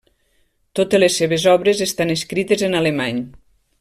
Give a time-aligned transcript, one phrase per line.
[0.79, 3.21] Totes les seves obres estan escrites en alemany.